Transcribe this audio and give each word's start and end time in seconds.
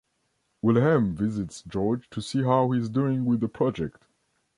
Wilhelm 0.63 1.13
visits 1.15 1.61
George 1.61 2.09
to 2.09 2.23
see 2.23 2.41
how 2.41 2.71
he 2.71 2.79
is 2.79 2.89
doing 2.89 3.23
with 3.23 3.39
the 3.39 3.47
project. 3.47 4.07